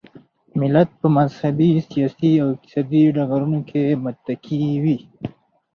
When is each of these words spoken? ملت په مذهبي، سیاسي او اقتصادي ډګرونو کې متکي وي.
ملت 0.59 0.89
په 0.99 1.07
مذهبي، 1.17 1.71
سیاسي 1.89 2.31
او 2.41 2.47
اقتصادي 2.55 3.03
ډګرونو 3.15 3.59
کې 3.69 3.83
متکي 4.03 4.61
وي. 4.83 4.97